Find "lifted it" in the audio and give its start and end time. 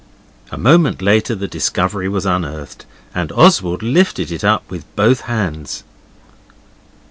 3.83-4.43